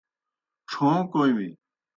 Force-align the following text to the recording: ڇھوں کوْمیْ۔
ڇھوں 0.69 0.97
کوْمیْ۔ 1.11 1.49